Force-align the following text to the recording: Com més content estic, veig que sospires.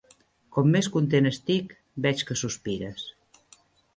Com 0.55 0.71
més 0.75 0.87
content 0.95 1.29
estic, 1.31 1.75
veig 2.07 2.25
que 2.29 2.39
sospires. 2.43 3.03